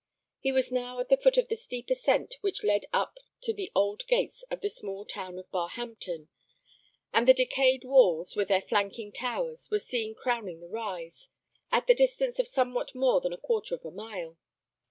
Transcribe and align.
He 0.39 0.51
was 0.51 0.71
now 0.71 0.99
at 0.99 1.09
the 1.09 1.15
foot 1.17 1.37
of 1.37 1.47
the 1.47 1.55
steep 1.55 1.91
ascent 1.91 2.37
which 2.41 2.63
led 2.63 2.87
up 2.91 3.19
to 3.41 3.53
the 3.53 3.71
old 3.75 4.07
gates 4.07 4.41
of 4.49 4.61
the 4.61 4.67
small 4.67 5.05
town 5.05 5.37
of 5.37 5.47
Barhampton; 5.51 6.27
and 7.13 7.27
the 7.27 7.35
decayed 7.35 7.83
walls, 7.83 8.35
with 8.35 8.47
their 8.47 8.61
flanking 8.61 9.11
towers, 9.11 9.69
were 9.69 9.77
seen 9.77 10.15
crowning 10.15 10.59
the 10.59 10.67
rise, 10.67 11.29
at 11.71 11.85
the 11.85 11.93
distance 11.93 12.39
of 12.39 12.47
somewhat 12.47 12.95
more 12.95 13.21
than 13.21 13.31
a 13.31 13.37
quarter 13.37 13.75
of 13.75 13.85
a 13.85 13.91
mile. 13.91 14.39